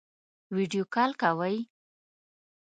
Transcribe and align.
ویډیو 0.55 0.83
کال 0.93 1.11
کوئ؟ 1.21 1.57